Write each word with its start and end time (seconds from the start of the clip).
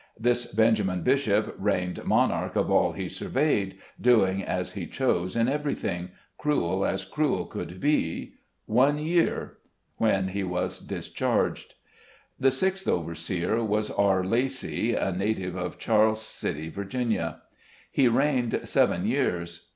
This 0.19 0.51
Benj. 0.51 0.81
Bishop 1.03 1.53
reigned 1.59 2.03
"monarch 2.05 2.55
of 2.55 2.71
all 2.71 2.93
he 2.93 3.07
surveyed" 3.07 3.77
(doing 4.01 4.41
as 4.41 4.71
he 4.71 4.87
chose 4.87 5.35
in 5.35 5.47
everything— 5.47 6.09
cruel 6.39 6.83
as 6.87 7.05
cruel 7.05 7.45
could 7.45 7.79
be) 7.79 8.33
one 8.65 8.97
year, 8.97 9.57
when 9.97 10.29
he 10.29 10.43
was 10.43 10.79
discharged. 10.79 11.75
The 12.39 12.49
sixth 12.49 12.87
overseer 12.87 13.63
was 13.63 13.91
R. 13.91 14.23
Lacy, 14.25 14.95
a 14.95 15.11
native 15.11 15.55
of 15.55 15.77
Charles 15.77 16.23
City, 16.25 16.69
Va. 16.71 17.41
He 17.91 18.07
reigned 18.07 18.59
seven 18.63 19.05
years. 19.05 19.69